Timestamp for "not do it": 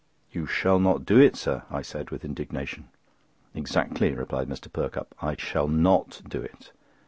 0.79-1.35, 5.67-6.71